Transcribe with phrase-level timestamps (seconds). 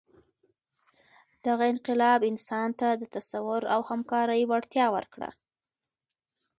[1.45, 5.29] دغه انقلاب انسان ته د تصور او همکارۍ وړتیا ورکړه.